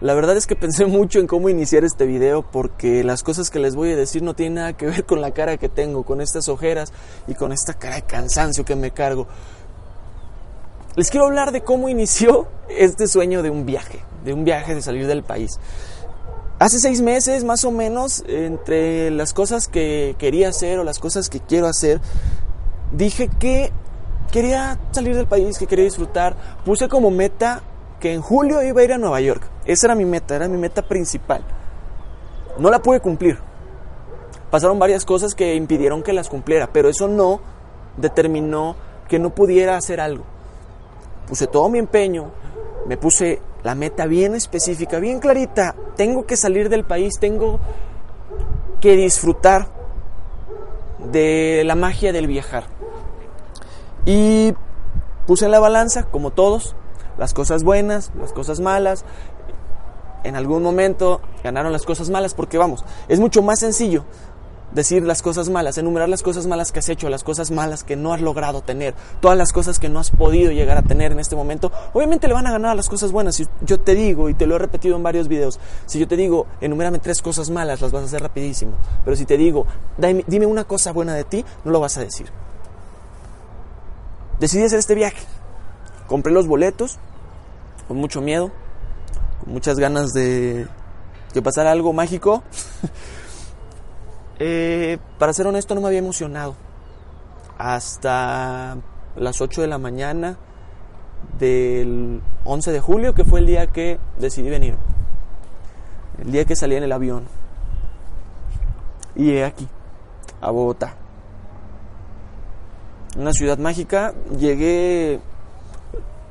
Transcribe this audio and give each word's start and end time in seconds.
La 0.00 0.14
verdad 0.14 0.36
es 0.36 0.46
que 0.46 0.56
pensé 0.56 0.86
mucho 0.86 1.20
en 1.20 1.26
cómo 1.26 1.48
iniciar 1.48 1.84
este 1.84 2.06
video 2.06 2.42
porque 2.42 3.04
las 3.04 3.22
cosas 3.22 3.50
que 3.50 3.58
les 3.58 3.74
voy 3.74 3.92
a 3.92 3.96
decir 3.96 4.22
no 4.22 4.34
tienen 4.34 4.54
nada 4.54 4.72
que 4.76 4.86
ver 4.86 5.04
con 5.04 5.20
la 5.20 5.32
cara 5.32 5.56
que 5.56 5.68
tengo, 5.68 6.04
con 6.04 6.20
estas 6.20 6.48
ojeras 6.48 6.92
y 7.26 7.34
con 7.34 7.52
esta 7.52 7.74
cara 7.74 7.96
de 7.96 8.02
cansancio 8.02 8.64
que 8.64 8.76
me 8.76 8.90
cargo. 8.90 9.26
Les 10.96 11.10
quiero 11.10 11.26
hablar 11.26 11.50
de 11.50 11.62
cómo 11.62 11.88
inició 11.88 12.46
este 12.68 13.08
sueño 13.08 13.42
de 13.42 13.50
un 13.50 13.66
viaje, 13.66 14.00
de 14.24 14.32
un 14.32 14.44
viaje 14.44 14.74
de 14.74 14.82
salir 14.82 15.06
del 15.06 15.24
país. 15.24 15.58
Hace 16.60 16.78
seis 16.78 17.00
meses, 17.00 17.42
más 17.42 17.64
o 17.64 17.72
menos, 17.72 18.22
entre 18.28 19.10
las 19.10 19.32
cosas 19.32 19.66
que 19.66 20.14
quería 20.18 20.50
hacer 20.50 20.78
o 20.78 20.84
las 20.84 21.00
cosas 21.00 21.28
que 21.28 21.40
quiero 21.40 21.66
hacer, 21.66 22.00
dije 22.92 23.28
que 23.40 23.72
quería 24.30 24.78
salir 24.92 25.16
del 25.16 25.26
país, 25.26 25.58
que 25.58 25.66
quería 25.66 25.84
disfrutar. 25.84 26.36
Puse 26.64 26.88
como 26.88 27.10
meta 27.10 27.62
que 27.98 28.14
en 28.14 28.22
julio 28.22 28.62
iba 28.62 28.80
a 28.80 28.84
ir 28.84 28.92
a 28.92 28.98
Nueva 28.98 29.20
York. 29.20 29.42
Esa 29.64 29.86
era 29.86 29.94
mi 29.94 30.04
meta, 30.04 30.36
era 30.36 30.48
mi 30.48 30.58
meta 30.58 30.82
principal. 30.82 31.42
No 32.58 32.70
la 32.70 32.80
pude 32.80 33.00
cumplir. 33.00 33.38
Pasaron 34.50 34.78
varias 34.78 35.04
cosas 35.04 35.34
que 35.34 35.54
impidieron 35.54 36.02
que 36.02 36.12
las 36.12 36.28
cumpliera, 36.28 36.68
pero 36.72 36.88
eso 36.88 37.08
no 37.08 37.40
determinó 37.96 38.76
que 39.08 39.18
no 39.18 39.30
pudiera 39.34 39.76
hacer 39.76 40.00
algo. 40.00 40.24
Puse 41.26 41.46
todo 41.46 41.68
mi 41.68 41.78
empeño, 41.78 42.30
me 42.86 42.96
puse 42.96 43.40
la 43.62 43.74
meta 43.74 44.06
bien 44.06 44.34
específica, 44.34 44.98
bien 44.98 45.18
clarita. 45.18 45.74
Tengo 45.96 46.26
que 46.26 46.36
salir 46.36 46.68
del 46.68 46.84
país, 46.84 47.18
tengo 47.18 47.58
que 48.80 48.94
disfrutar 48.96 49.68
de 51.10 51.62
la 51.64 51.74
magia 51.74 52.12
del 52.12 52.26
viajar. 52.26 52.64
Y 54.04 54.54
puse 55.26 55.46
en 55.46 55.50
la 55.50 55.60
balanza, 55.60 56.04
como 56.04 56.30
todos, 56.30 56.76
las 57.16 57.32
cosas 57.32 57.64
buenas, 57.64 58.12
las 58.20 58.32
cosas 58.32 58.60
malas. 58.60 59.04
En 60.24 60.36
algún 60.36 60.62
momento 60.62 61.20
ganaron 61.42 61.72
las 61.72 61.84
cosas 61.84 62.10
malas 62.10 62.34
porque 62.34 62.58
vamos, 62.58 62.84
es 63.08 63.20
mucho 63.20 63.42
más 63.42 63.60
sencillo 63.60 64.04
decir 64.74 65.04
las 65.04 65.22
cosas 65.22 65.48
malas, 65.48 65.78
enumerar 65.78 66.08
las 66.08 66.22
cosas 66.22 66.46
malas 66.46 66.72
que 66.72 66.80
has 66.80 66.88
hecho, 66.88 67.08
las 67.08 67.22
cosas 67.22 67.50
malas 67.50 67.84
que 67.84 67.96
no 67.96 68.12
has 68.12 68.20
logrado 68.20 68.60
tener, 68.60 68.94
todas 69.20 69.38
las 69.38 69.52
cosas 69.52 69.78
que 69.78 69.88
no 69.88 70.00
has 70.00 70.10
podido 70.10 70.50
llegar 70.50 70.76
a 70.76 70.82
tener 70.82 71.12
en 71.12 71.20
este 71.20 71.36
momento, 71.36 71.70
obviamente 71.92 72.26
le 72.26 72.34
van 72.34 72.46
a 72.46 72.52
ganar 72.52 72.74
las 72.74 72.88
cosas 72.88 73.12
buenas. 73.12 73.36
Si 73.36 73.46
yo 73.62 73.78
te 73.80 73.94
digo, 73.94 74.28
y 74.28 74.34
te 74.34 74.46
lo 74.46 74.56
he 74.56 74.58
repetido 74.58 74.96
en 74.96 75.02
varios 75.02 75.28
videos, 75.28 75.60
si 75.86 75.98
yo 75.98 76.08
te 76.08 76.16
digo, 76.16 76.46
enumérame 76.60 76.98
tres 76.98 77.22
cosas 77.22 77.50
malas, 77.50 77.80
las 77.80 77.92
vas 77.92 78.02
a 78.02 78.06
hacer 78.06 78.22
rapidísimo. 78.22 78.72
Pero 79.04 79.16
si 79.16 79.24
te 79.24 79.36
digo, 79.36 79.66
dime 80.26 80.46
una 80.46 80.64
cosa 80.64 80.92
buena 80.92 81.14
de 81.14 81.24
ti, 81.24 81.44
no 81.64 81.70
lo 81.70 81.80
vas 81.80 81.96
a 81.96 82.00
decir. 82.00 82.26
Decidí 84.40 84.64
hacer 84.64 84.80
este 84.80 84.94
viaje. 84.94 85.24
Compré 86.08 86.32
los 86.32 86.48
boletos, 86.48 86.98
con 87.86 87.96
mucho 87.96 88.20
miedo, 88.20 88.50
muchas 89.46 89.78
ganas 89.78 90.12
de 90.12 90.66
que 91.32 91.42
pasara 91.42 91.72
algo 91.72 91.92
mágico. 91.92 92.42
Eh, 94.40 94.98
para 95.16 95.32
ser 95.32 95.46
honesto, 95.46 95.76
no 95.76 95.80
me 95.80 95.86
había 95.86 96.00
emocionado. 96.00 96.56
Hasta 97.56 98.76
las 99.14 99.40
8 99.40 99.62
de 99.62 99.68
la 99.68 99.78
mañana 99.78 100.36
del 101.38 102.20
11 102.44 102.72
de 102.72 102.80
julio, 102.80 103.14
que 103.14 103.24
fue 103.24 103.38
el 103.38 103.46
día 103.46 103.68
que 103.68 104.00
decidí 104.18 104.50
venir. 104.50 104.76
El 106.18 106.32
día 106.32 106.44
que 106.44 106.56
salí 106.56 106.74
en 106.74 106.82
el 106.82 106.90
avión. 106.90 107.26
Y 109.14 109.26
llegué 109.26 109.44
aquí, 109.44 109.68
a 110.40 110.50
Bogotá. 110.50 110.96
Una 113.16 113.32
ciudad 113.32 113.58
mágica. 113.58 114.14
Llegué, 114.36 115.20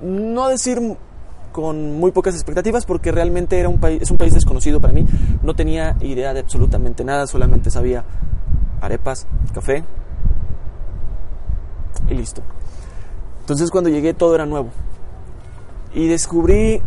no 0.00 0.44
a 0.44 0.48
decir 0.48 0.96
con 1.52 1.98
muy 1.98 2.12
pocas 2.12 2.34
expectativas 2.34 2.86
porque 2.86 3.12
realmente 3.12 3.58
era 3.58 3.68
un 3.68 3.78
país, 3.78 4.02
es 4.02 4.10
un 4.10 4.18
país 4.18 4.34
desconocido 4.34 4.80
para 4.80 4.92
mí. 4.92 5.06
No 5.42 5.54
tenía 5.54 5.96
idea 6.00 6.32
de 6.32 6.40
absolutamente 6.40 7.04
nada, 7.04 7.26
solamente 7.26 7.70
sabía 7.70 8.04
arepas, 8.80 9.26
café 9.52 9.84
y 12.08 12.14
listo. 12.14 12.42
Entonces 13.40 13.70
cuando 13.70 13.90
llegué 13.90 14.14
todo 14.14 14.34
era 14.34 14.46
nuevo. 14.46 14.70
Y 15.92 16.06
descubrí 16.06 16.80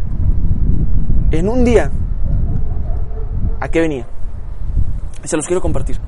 en 1.32 1.50
un 1.50 1.66
día 1.66 1.92
a 3.60 3.68
qué 3.70 3.82
venía. 3.82 4.08
Y 5.24 5.28
se 5.28 5.36
los 5.36 5.46
quiero 5.46 5.62
compartir. 5.62 6.00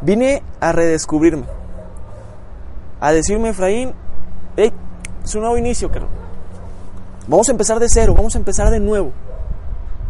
Vine 0.00 0.42
a 0.60 0.72
redescubrirme. 0.72 1.44
A 3.00 3.12
decirme, 3.12 3.50
Efraín, 3.50 3.92
hey, 4.56 4.72
es 5.24 5.34
un 5.34 5.42
nuevo 5.42 5.58
inicio, 5.58 5.90
Carlos. 5.90 6.21
Vamos 7.28 7.48
a 7.48 7.52
empezar 7.52 7.78
de 7.78 7.88
cero, 7.88 8.14
vamos 8.16 8.34
a 8.34 8.38
empezar 8.38 8.70
de 8.70 8.80
nuevo. 8.80 9.12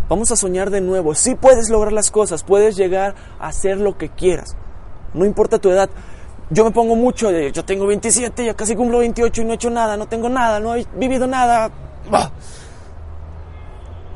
Vamos 0.08 0.30
a 0.30 0.36
soñar 0.36 0.70
de 0.70 0.80
nuevo. 0.80 1.14
Sí 1.14 1.34
puedes 1.34 1.70
lograr 1.70 1.92
las 1.92 2.10
cosas, 2.10 2.42
puedes 2.42 2.76
llegar 2.76 3.14
a 3.38 3.48
hacer 3.48 3.78
lo 3.78 3.96
que 3.96 4.08
quieras. 4.08 4.56
No 5.14 5.24
importa 5.24 5.58
tu 5.58 5.70
edad. 5.70 5.90
Yo 6.50 6.64
me 6.64 6.70
pongo 6.70 6.96
mucho 6.96 7.30
yo 7.30 7.64
tengo 7.64 7.86
27, 7.86 8.44
ya 8.44 8.54
casi 8.54 8.76
cumplo 8.76 8.98
28 8.98 9.40
y 9.40 9.44
no 9.44 9.52
he 9.52 9.54
hecho 9.54 9.70
nada, 9.70 9.96
no 9.96 10.06
tengo 10.06 10.28
nada, 10.28 10.60
no 10.60 10.74
he 10.74 10.86
vivido 10.96 11.26
nada. 11.26 11.70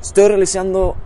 Estoy 0.02 0.28
realizando 0.28 0.96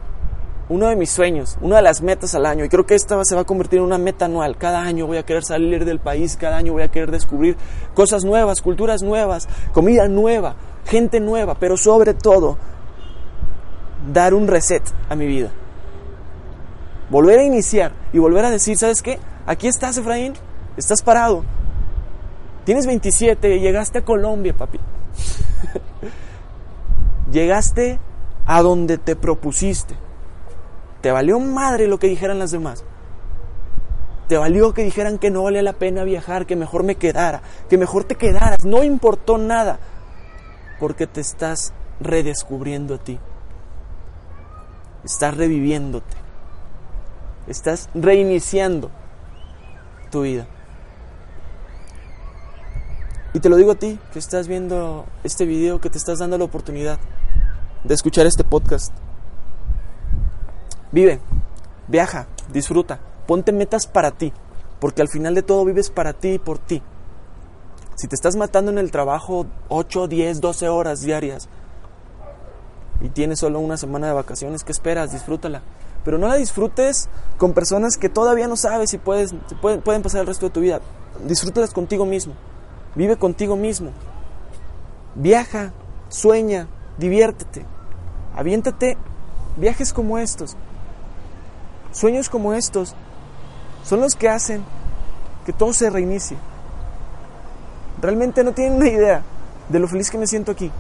uno 0.69 0.87
de 0.87 0.97
mis 0.97 1.11
sueños, 1.11 1.59
una 1.61 1.77
de 1.77 1.83
las 1.83 2.01
metas 2.01 2.35
al 2.35 2.47
año. 2.47 2.65
Y 2.65 2.69
creo 2.69 2.87
que 2.87 2.95
esta 2.95 3.23
se 3.25 3.35
va 3.35 3.43
a 3.43 3.45
convertir 3.45 3.81
en 3.81 3.85
una 3.85 3.99
meta 3.99 4.25
anual. 4.25 4.57
Cada 4.57 4.83
año 4.83 5.07
voy 5.07 5.19
a 5.19 5.25
querer 5.25 5.45
salir 5.45 5.85
del 5.85 5.99
país, 5.99 6.37
cada 6.37 6.57
año 6.57 6.73
voy 6.73 6.83
a 6.83 6.89
querer 6.89 7.11
descubrir 7.11 7.57
cosas 7.95 8.25
nuevas, 8.25 8.63
culturas 8.63 9.03
nuevas, 9.03 9.49
comida 9.73 10.09
nueva, 10.09 10.55
gente 10.87 11.21
nueva, 11.21 11.55
pero 11.55 11.77
sobre 11.77 12.15
todo 12.15 12.59
dar 14.13 14.35
un 14.35 14.47
reset 14.47 14.83
a 15.09 15.15
mi 15.15 15.27
vida. 15.27 15.51
Volver 17.11 17.41
a 17.41 17.45
iniciar 17.45 17.93
y 18.13 18.19
volver 18.19 18.45
a 18.45 18.51
decir, 18.51 18.77
¿sabes 18.77 19.03
qué? 19.03 19.19
Aquí 19.47 19.67
estás, 19.67 19.99
Efraín, 19.99 20.35
estás 20.77 21.03
parado. 21.03 21.45
Tienes 22.65 22.87
27, 22.87 23.59
llegaste 23.59 23.99
a 23.99 24.05
Colombia, 24.05 24.55
papi. 24.57 24.79
llegaste 27.33 27.99
a 28.47 28.63
donde 28.63 28.99
te 28.99 29.17
propusiste. 29.17 29.97
Te 31.01 31.11
valió 31.11 31.41
madre 31.41 31.89
lo 31.89 31.99
que 31.99 32.07
dijeran 32.07 32.39
las 32.39 32.51
demás. 32.51 32.85
Te 34.29 34.37
valió 34.37 34.75
que 34.75 34.85
dijeran 34.85 35.19
que 35.19 35.31
no 35.31 35.43
valía 35.43 35.63
la 35.63 35.73
pena 35.73 36.05
viajar, 36.05 36.47
que 36.47 36.55
mejor 36.55 36.85
me 36.85 36.95
quedara, 36.95 37.43
que 37.69 37.79
mejor 37.79 38.05
te 38.05 38.15
quedaras. 38.15 38.65
No 38.65 38.85
importó 38.85 39.39
nada, 39.39 39.81
porque 40.81 41.07
te 41.07 41.21
estás 41.21 41.73
redescubriendo 42.01 42.95
a 42.95 42.99
ti. 42.99 43.19
Estás 45.05 45.37
reviviéndote. 45.37 46.17
Estás 47.47 47.91
reiniciando 47.95 48.91
tu 50.11 50.23
vida. 50.23 50.47
Y 53.33 53.41
te 53.41 53.49
lo 53.49 53.57
digo 53.57 53.73
a 53.73 53.77
ti, 53.77 53.99
que 54.13 54.19
estás 54.19 54.49
viendo 54.49 55.07
este 55.23 55.45
video, 55.47 55.81
que 55.81 55.91
te 55.91 55.99
estás 55.99 56.19
dando 56.19 56.37
la 56.37 56.45
oportunidad 56.45 56.99
de 57.85 57.95
escuchar 57.95 58.27
este 58.27 58.43
podcast. 58.43 58.93
Vive, 60.91 61.21
viaja, 61.87 62.27
disfruta, 62.53 62.99
ponte 63.27 63.53
metas 63.53 63.87
para 63.87 64.11
ti, 64.11 64.33
porque 64.81 65.03
al 65.03 65.09
final 65.09 65.35
de 65.35 65.43
todo 65.43 65.65
vives 65.65 65.91
para 65.91 66.13
ti 66.13 66.31
y 66.31 66.39
por 66.39 66.59
ti. 66.59 66.83
Si 68.01 68.09
te 68.09 68.15
estás 68.15 68.35
matando 68.35 68.71
en 68.71 68.79
el 68.79 68.91
trabajo 68.91 69.45
8, 69.69 70.09
10, 70.09 70.41
12 70.41 70.71
horas 70.71 71.03
diarias 71.03 71.51
y 73.03 73.11
tienes 73.11 73.41
solo 73.41 73.61
una 73.61 73.77
semana 73.77 74.07
de 74.07 74.15
vacaciones, 74.15 74.65
¿qué 74.65 74.73
esperas? 74.73 75.13
Disfrútala. 75.13 75.61
Pero 76.03 76.17
no 76.17 76.27
la 76.27 76.37
disfrutes 76.37 77.11
con 77.37 77.53
personas 77.53 77.99
que 77.99 78.09
todavía 78.09 78.49
no 78.49 78.57
sabes 78.57 78.89
si 78.89 78.97
puedes, 78.97 79.35
pueden, 79.61 79.83
pueden 79.83 80.01
pasar 80.01 80.23
el 80.23 80.29
resto 80.29 80.47
de 80.47 80.51
tu 80.51 80.61
vida. 80.61 80.81
Disfrútalas 81.27 81.75
contigo 81.75 82.07
mismo. 82.07 82.33
Vive 82.95 83.17
contigo 83.17 83.55
mismo. 83.55 83.91
Viaja, 85.15 85.75
sueña, 86.09 86.69
diviértete. 86.97 87.67
Aviéntate 88.35 88.97
viajes 89.59 89.93
como 89.93 90.17
estos. 90.17 90.57
Sueños 91.93 92.31
como 92.31 92.55
estos 92.55 92.95
son 93.85 94.01
los 94.01 94.15
que 94.15 94.31
hacen 94.31 94.65
que 95.45 95.53
todo 95.53 95.75
se 95.75 95.91
reinicie. 95.91 96.39
Realmente 98.01 98.43
no 98.43 98.53
tienen 98.53 98.75
una 98.75 98.89
idea 98.89 99.23
de 99.69 99.79
lo 99.79 99.87
feliz 99.87 100.11
que 100.11 100.19
me 100.19 100.27
siento 100.27 100.53
aquí. 100.53 100.71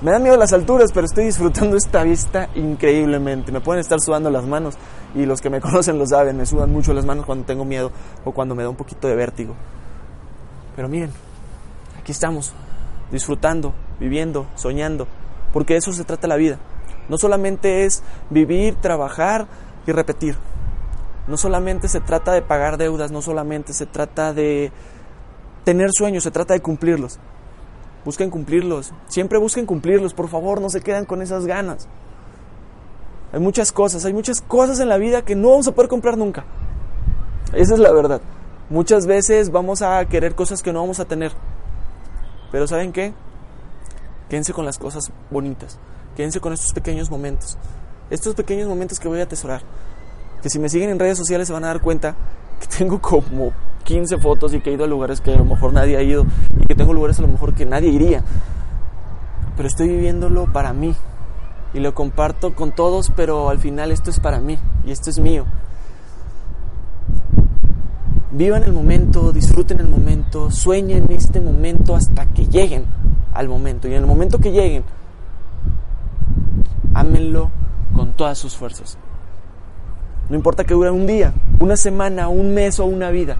Me 0.00 0.10
dan 0.10 0.22
miedo 0.22 0.36
las 0.36 0.52
alturas, 0.52 0.90
pero 0.92 1.06
estoy 1.06 1.24
disfrutando 1.24 1.76
esta 1.76 2.02
vista 2.02 2.50
increíblemente. 2.54 3.50
Me 3.52 3.60
pueden 3.60 3.80
estar 3.80 4.00
sudando 4.00 4.30
las 4.30 4.44
manos 4.44 4.74
y 5.14 5.24
los 5.24 5.40
que 5.40 5.50
me 5.50 5.60
conocen 5.62 5.98
lo 5.98 6.06
saben, 6.06 6.36
me 6.36 6.46
sudan 6.46 6.70
mucho 6.70 6.92
las 6.92 7.06
manos 7.06 7.24
cuando 7.24 7.46
tengo 7.46 7.64
miedo 7.64 7.90
o 8.24 8.32
cuando 8.32 8.54
me 8.54 8.62
da 8.62 8.68
un 8.68 8.76
poquito 8.76 9.08
de 9.08 9.16
vértigo. 9.16 9.54
Pero 10.76 10.88
miren, 10.88 11.10
aquí 11.98 12.12
estamos, 12.12 12.52
disfrutando, 13.10 13.72
viviendo, 13.98 14.46
soñando, 14.56 15.06
porque 15.52 15.74
de 15.74 15.78
eso 15.78 15.92
se 15.92 16.04
trata 16.04 16.28
la 16.28 16.36
vida. 16.36 16.58
No 17.08 17.16
solamente 17.16 17.84
es 17.84 18.02
vivir, 18.30 18.74
trabajar 18.76 19.46
y 19.86 19.92
repetir. 19.92 20.36
No 21.26 21.36
solamente 21.36 21.88
se 21.88 22.00
trata 22.00 22.32
de 22.32 22.42
pagar 22.42 22.76
deudas, 22.76 23.10
no 23.10 23.22
solamente 23.22 23.72
se 23.72 23.86
trata 23.86 24.32
de 24.32 24.72
tener 25.64 25.90
sueños, 25.92 26.24
se 26.24 26.30
trata 26.30 26.54
de 26.54 26.60
cumplirlos. 26.60 27.18
Busquen 28.04 28.30
cumplirlos. 28.30 28.92
Siempre 29.08 29.38
busquen 29.38 29.64
cumplirlos. 29.64 30.12
Por 30.12 30.28
favor, 30.28 30.60
no 30.60 30.68
se 30.68 30.82
quedan 30.82 31.06
con 31.06 31.22
esas 31.22 31.46
ganas. 31.46 31.88
Hay 33.32 33.40
muchas 33.40 33.72
cosas, 33.72 34.04
hay 34.04 34.12
muchas 34.12 34.40
cosas 34.42 34.78
en 34.80 34.88
la 34.88 34.98
vida 34.98 35.22
que 35.22 35.34
no 35.34 35.50
vamos 35.50 35.66
a 35.66 35.72
poder 35.72 35.88
comprar 35.88 36.18
nunca. 36.18 36.44
Esa 37.54 37.74
es 37.74 37.80
la 37.80 37.92
verdad. 37.92 38.20
Muchas 38.68 39.06
veces 39.06 39.50
vamos 39.50 39.82
a 39.82 40.04
querer 40.06 40.34
cosas 40.34 40.62
que 40.62 40.72
no 40.72 40.80
vamos 40.80 41.00
a 41.00 41.04
tener. 41.06 41.32
Pero 42.52 42.66
¿saben 42.66 42.92
qué? 42.92 43.14
Quédense 44.28 44.52
con 44.52 44.64
las 44.64 44.78
cosas 44.78 45.10
bonitas. 45.30 45.78
Quédense 46.16 46.40
con 46.40 46.52
estos 46.52 46.72
pequeños 46.72 47.10
momentos. 47.10 47.58
Estos 48.10 48.34
pequeños 48.34 48.68
momentos 48.68 49.00
que 49.00 49.08
voy 49.08 49.20
a 49.20 49.24
atesorar. 49.24 49.62
Que 50.44 50.50
si 50.50 50.58
me 50.58 50.68
siguen 50.68 50.90
en 50.90 50.98
redes 50.98 51.16
sociales 51.16 51.48
se 51.48 51.54
van 51.54 51.64
a 51.64 51.68
dar 51.68 51.80
cuenta 51.80 52.14
que 52.60 52.66
tengo 52.66 53.00
como 53.00 53.52
15 53.84 54.18
fotos 54.18 54.52
y 54.52 54.60
que 54.60 54.68
he 54.68 54.74
ido 54.74 54.84
a 54.84 54.86
lugares 54.86 55.22
que 55.22 55.32
a 55.32 55.38
lo 55.38 55.46
mejor 55.46 55.72
nadie 55.72 55.96
ha 55.96 56.02
ido 56.02 56.26
y 56.60 56.66
que 56.66 56.74
tengo 56.74 56.92
lugares 56.92 57.18
a 57.18 57.22
lo 57.22 57.28
mejor 57.28 57.54
que 57.54 57.64
nadie 57.64 57.88
iría. 57.88 58.22
Pero 59.56 59.66
estoy 59.66 59.88
viviéndolo 59.88 60.52
para 60.52 60.74
mí 60.74 60.94
y 61.72 61.80
lo 61.80 61.94
comparto 61.94 62.54
con 62.54 62.72
todos, 62.72 63.10
pero 63.16 63.48
al 63.48 63.58
final 63.58 63.90
esto 63.90 64.10
es 64.10 64.20
para 64.20 64.38
mí 64.38 64.58
y 64.84 64.90
esto 64.90 65.08
es 65.08 65.18
mío. 65.18 65.46
Vivan 68.30 68.64
el 68.64 68.74
momento, 68.74 69.32
disfruten 69.32 69.80
el 69.80 69.88
momento, 69.88 70.50
sueñen 70.50 71.10
este 71.10 71.40
momento 71.40 71.96
hasta 71.96 72.26
que 72.26 72.48
lleguen 72.48 72.84
al 73.32 73.48
momento. 73.48 73.88
Y 73.88 73.92
en 73.92 74.02
el 74.02 74.06
momento 74.06 74.36
que 74.36 74.52
lleguen, 74.52 74.84
ámenlo 76.92 77.50
con 77.94 78.12
todas 78.12 78.36
sus 78.36 78.54
fuerzas. 78.54 78.98
No 80.28 80.36
importa 80.36 80.64
que 80.64 80.74
dure 80.74 80.90
un 80.90 81.06
día, 81.06 81.34
una 81.60 81.76
semana, 81.76 82.28
un 82.28 82.54
mes 82.54 82.80
o 82.80 82.86
una 82.86 83.10
vida. 83.10 83.36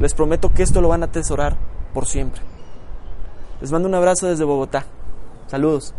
Les 0.00 0.14
prometo 0.14 0.52
que 0.52 0.62
esto 0.62 0.80
lo 0.80 0.88
van 0.88 1.02
a 1.02 1.06
atesorar 1.06 1.56
por 1.94 2.06
siempre. 2.06 2.42
Les 3.60 3.70
mando 3.70 3.88
un 3.88 3.94
abrazo 3.94 4.26
desde 4.26 4.44
Bogotá. 4.44 4.84
Saludos. 5.46 5.94